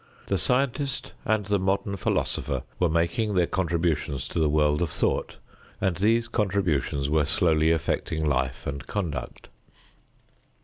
The 0.25 0.39
scientist 0.39 1.13
and 1.25 1.45
the 1.45 1.59
modern 1.59 1.95
philosopher 1.95 2.63
were 2.79 2.89
making 2.89 3.35
their 3.35 3.45
contributions 3.45 4.27
to 4.29 4.39
the 4.39 4.49
world 4.49 4.81
of 4.81 4.89
thought, 4.89 5.35
and 5.79 5.97
these 5.97 6.27
contributions 6.27 7.07
were 7.07 7.25
slowly 7.25 7.71
affecting 7.71 8.25
life 8.25 8.65
and 8.65 8.87
conduct. 8.87 9.49